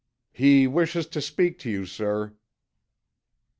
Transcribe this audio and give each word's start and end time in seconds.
"He 0.31 0.65
wishes 0.65 1.05
to 1.09 1.21
speak 1.21 1.59
to 1.59 1.69
you, 1.69 1.85
sir." 1.85 2.33